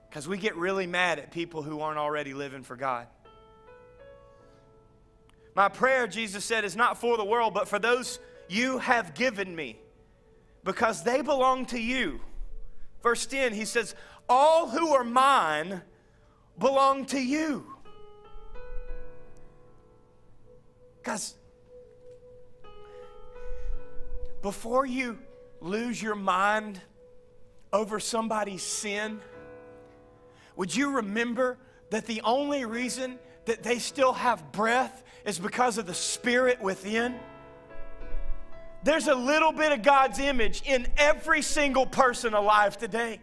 [0.09, 3.07] Because we get really mad at people who aren't already living for God.
[5.55, 8.19] My prayer, Jesus said, is not for the world, but for those
[8.49, 9.79] you have given me,
[10.65, 12.21] because they belong to you.
[13.05, 13.95] Verse 10, he says,
[14.31, 15.83] All who are mine
[16.59, 17.67] belong to you.
[21.03, 21.35] Guys,
[24.41, 25.19] before you
[25.61, 26.81] lose your mind
[27.75, 29.21] over somebody's sin,
[30.57, 31.59] would you remember
[31.91, 37.17] that the only reason that they still have breath is because of the Spirit within?
[38.85, 43.21] There's a little bit of God's image in every single person alive today.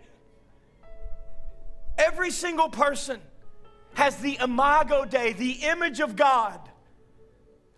[1.98, 3.20] Every single person
[3.94, 6.60] has the imago Dei, the image of God.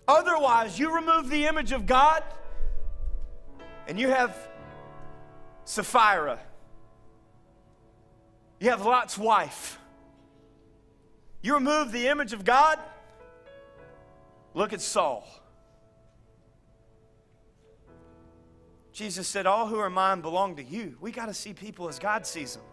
[0.08, 2.24] Otherwise, you remove the image of God
[3.88, 4.36] and you have
[5.66, 6.40] Sapphira
[8.64, 9.78] you have Lot's wife.
[11.42, 12.80] You remove the image of God,
[14.54, 15.28] look at Saul.
[18.94, 20.96] Jesus said, All who are mine belong to you.
[21.02, 22.64] We got to see people as God sees them.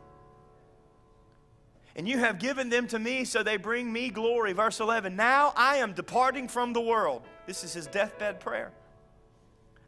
[1.97, 4.53] And you have given them to me, so they bring me glory.
[4.53, 7.23] Verse 11 Now I am departing from the world.
[7.47, 8.71] This is his deathbed prayer.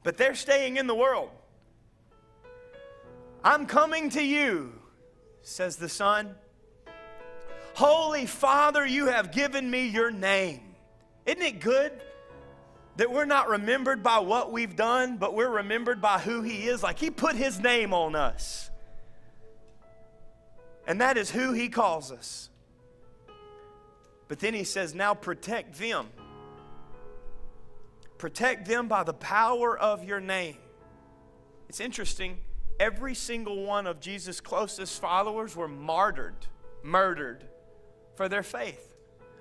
[0.03, 1.31] But they're staying in the world.
[3.45, 4.73] I'm coming to you,
[5.43, 6.35] says the Son.
[7.75, 10.61] Holy Father, you have given me your name.
[11.27, 11.93] Isn't it good
[12.97, 16.83] that we're not remembered by what we've done, but we're remembered by who He is?
[16.83, 18.71] Like He put His name on us.
[20.87, 22.51] And that is who He calls us.
[24.29, 26.09] But then He says, now protect them.
[28.19, 30.59] Protect them by the power of your name.
[31.69, 32.39] It's interesting.
[32.79, 36.47] Every single one of Jesus' closest followers were martyred,
[36.83, 37.45] murdered
[38.17, 38.95] for their faith.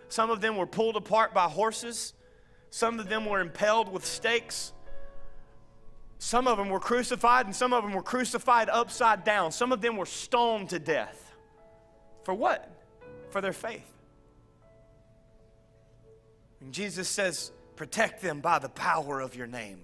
[0.10, 2.14] Some of them were pulled apart by horses,
[2.72, 4.72] some of them were impaled with stakes.
[6.18, 9.52] Some of them were crucified, and some of them were crucified upside down.
[9.52, 11.36] Some of them were stoned to death.
[12.24, 12.72] For what?
[13.30, 13.92] For their faith.
[16.62, 19.80] And Jesus says, Protect them by the power of your name.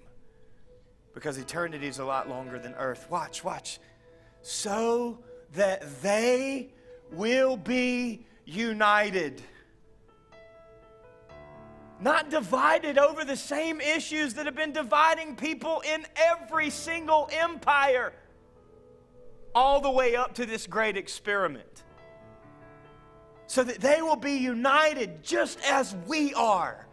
[1.13, 3.07] Because eternity is a lot longer than earth.
[3.09, 3.79] Watch, watch.
[4.43, 5.17] So
[5.55, 6.69] that they
[7.11, 9.41] will be united.
[11.99, 18.13] Not divided over the same issues that have been dividing people in every single empire,
[19.55, 21.83] all the way up to this great experiment.
[23.47, 26.85] So that they will be united just as we are.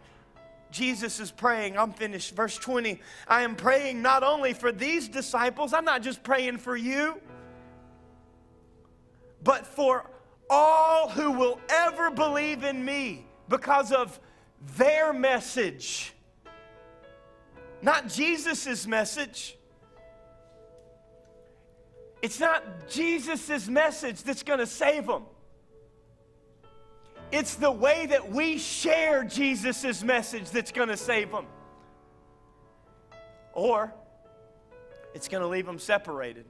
[0.71, 1.77] Jesus is praying.
[1.77, 2.35] I'm finished.
[2.35, 2.99] Verse 20.
[3.27, 7.21] I am praying not only for these disciples, I'm not just praying for you,
[9.43, 10.09] but for
[10.49, 14.19] all who will ever believe in me because of
[14.77, 16.13] their message.
[17.81, 19.57] Not Jesus' message.
[22.21, 25.23] It's not Jesus' message that's going to save them.
[27.31, 31.45] It's the way that we share Jesus' message that's going to save them.
[33.53, 33.93] Or
[35.13, 36.45] it's going to leave them separated.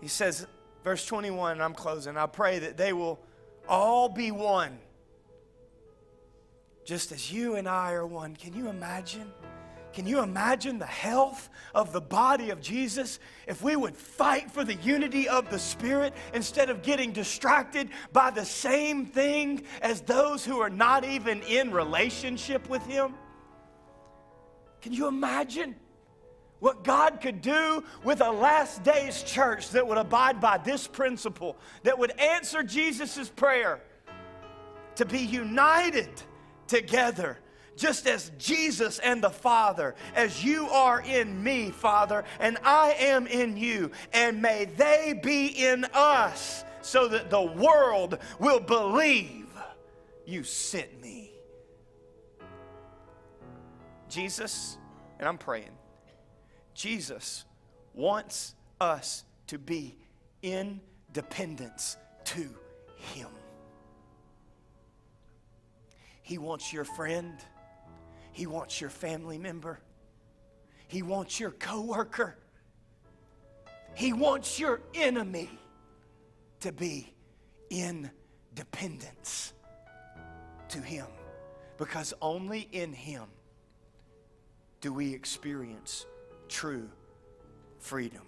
[0.00, 0.46] He says,
[0.84, 3.18] verse 21, and I'm closing, I pray that they will
[3.68, 4.78] all be one,
[6.84, 8.36] just as you and I are one.
[8.36, 9.32] Can you imagine?
[9.92, 14.62] Can you imagine the health of the body of Jesus if we would fight for
[14.62, 20.44] the unity of the Spirit instead of getting distracted by the same thing as those
[20.44, 23.14] who are not even in relationship with Him?
[24.82, 25.74] Can you imagine?
[26.58, 31.56] What God could do with a last days church that would abide by this principle,
[31.82, 33.80] that would answer Jesus' prayer
[34.94, 36.08] to be united
[36.66, 37.38] together,
[37.76, 43.26] just as Jesus and the Father, as you are in me, Father, and I am
[43.26, 49.46] in you, and may they be in us, so that the world will believe
[50.24, 51.32] you sent me.
[54.08, 54.78] Jesus,
[55.18, 55.76] and I'm praying
[56.76, 57.46] Jesus
[57.94, 59.96] wants us to be
[60.42, 60.80] in
[61.12, 62.48] dependence to
[63.14, 63.28] Him.
[66.22, 67.32] He wants your friend.
[68.30, 69.80] He wants your family member.
[70.86, 72.36] He wants your coworker.
[73.94, 75.48] He wants your enemy
[76.60, 77.14] to be
[77.70, 78.10] in
[78.54, 79.54] dependence
[80.68, 81.06] to Him.
[81.78, 83.24] Because only in Him
[84.82, 86.04] do we experience
[86.48, 86.88] true
[87.78, 88.22] freedom.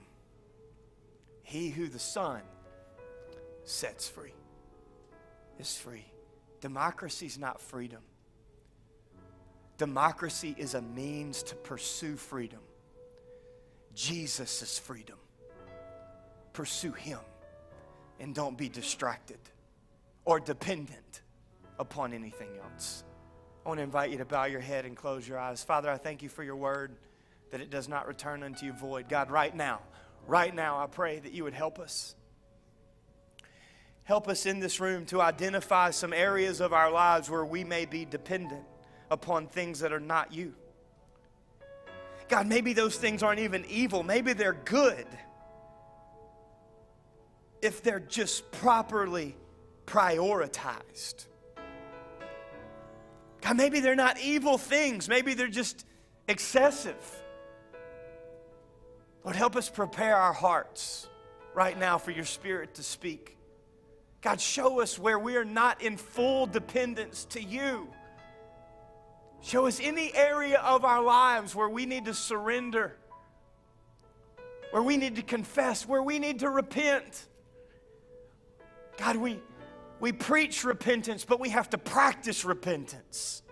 [1.42, 2.42] He who the Son
[3.64, 4.34] sets free
[5.58, 6.04] is free.
[6.60, 8.02] Democracy is not freedom.
[9.76, 12.60] Democracy is a means to pursue freedom.
[13.94, 15.16] Jesus is freedom.
[16.52, 17.20] Pursue Him
[18.20, 19.38] and don't be distracted
[20.24, 21.22] or dependent
[21.78, 23.04] upon anything else.
[23.64, 25.62] I want to invite you to bow your head and close your eyes.
[25.62, 26.96] Father, I thank you for your word
[27.50, 29.08] that it does not return unto you void.
[29.08, 29.80] God, right now,
[30.26, 32.14] right now, I pray that you would help us.
[34.04, 37.84] Help us in this room to identify some areas of our lives where we may
[37.84, 38.64] be dependent
[39.10, 40.54] upon things that are not you.
[42.28, 45.06] God, maybe those things aren't even evil, maybe they're good
[47.60, 49.36] if they're just properly
[49.86, 51.26] prioritized.
[53.40, 55.84] God, maybe they're not evil things, maybe they're just
[56.28, 57.22] excessive.
[59.24, 61.08] Lord, help us prepare our hearts
[61.54, 63.36] right now for your spirit to speak.
[64.20, 67.88] God, show us where we are not in full dependence to you.
[69.42, 72.96] Show us any area of our lives where we need to surrender,
[74.72, 77.26] where we need to confess, where we need to repent.
[78.96, 79.38] God, we,
[80.00, 83.42] we preach repentance, but we have to practice repentance.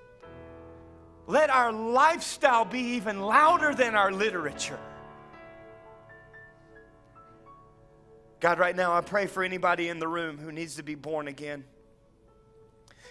[1.29, 4.79] Let our lifestyle be even louder than our literature.
[8.41, 11.27] God, right now I pray for anybody in the room who needs to be born
[11.29, 11.65] again.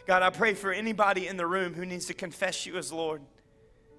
[0.06, 3.22] God, I pray for anybody in the room who needs to confess you as Lord.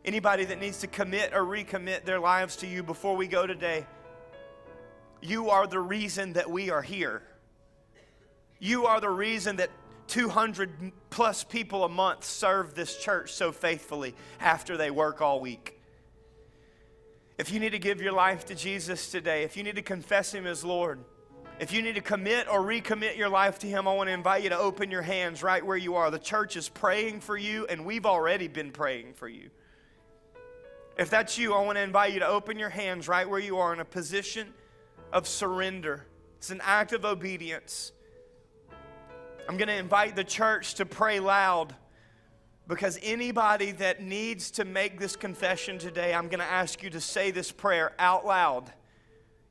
[0.04, 3.84] Anybody that needs to commit or recommit their lives to you before we go today.
[5.20, 7.22] You are the reason that we are here.
[8.60, 9.70] You are the reason that
[10.06, 15.80] 200 plus people a month serve this church so faithfully after they work all week.
[17.36, 20.32] If you need to give your life to Jesus today, if you need to confess
[20.32, 21.00] Him as Lord,
[21.58, 24.42] if you need to commit or recommit your life to Him, I want to invite
[24.42, 26.10] you to open your hands right where you are.
[26.10, 29.48] The church is praying for you, and we've already been praying for you.
[30.98, 33.56] If that's you, I want to invite you to open your hands right where you
[33.58, 34.52] are in a position
[35.12, 36.06] of surrender.
[36.36, 37.92] It's an act of obedience.
[39.48, 41.74] I'm going to invite the church to pray loud
[42.68, 47.00] because anybody that needs to make this confession today, I'm going to ask you to
[47.00, 48.72] say this prayer out loud.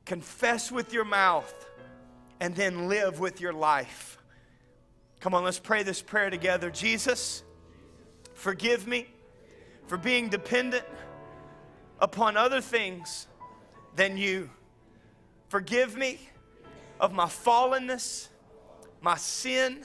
[0.04, 1.52] Confess with your mouth
[2.40, 4.18] and then live with your life.
[5.20, 6.70] Come on, let's pray this prayer together.
[6.70, 7.42] Jesus,
[8.34, 9.08] forgive me
[9.86, 10.84] for being dependent
[12.00, 13.26] upon other things
[13.94, 14.50] than you.
[15.48, 16.20] Forgive me
[17.00, 18.28] of my fallenness
[19.06, 19.84] my sin,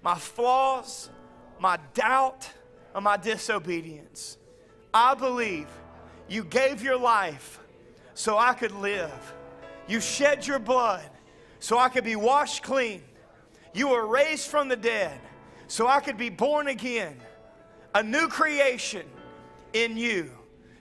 [0.00, 1.10] my flaws,
[1.58, 2.48] my doubt,
[2.94, 4.38] and my disobedience.
[4.92, 5.66] I believe
[6.28, 7.58] you gave your life
[8.14, 9.34] so I could live.
[9.88, 11.10] You shed your blood
[11.64, 13.00] so I could be washed clean.
[13.72, 15.18] You were raised from the dead
[15.66, 17.16] so I could be born again,
[17.94, 19.06] a new creation
[19.72, 20.30] in you.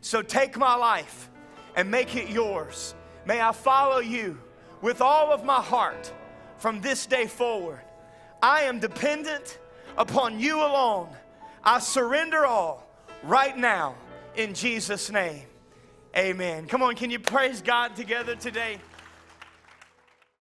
[0.02, 1.30] So take my life
[1.78, 2.96] and make it yours.
[3.26, 4.38] May I follow you
[4.82, 6.12] with all of my heart
[6.58, 7.80] from this day forward.
[8.42, 9.60] I am dependent
[9.98, 11.08] upon you alone.
[11.64, 12.86] I surrender all
[13.24, 13.96] right now
[14.36, 15.44] in Jesus' name.
[16.18, 16.68] Amen.
[16.68, 18.80] Come on, can you praise God together today?